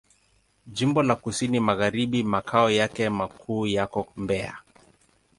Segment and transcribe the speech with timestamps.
[0.65, 4.57] Jimbo la Kusini Magharibi Makao yake makuu yako Mbeya.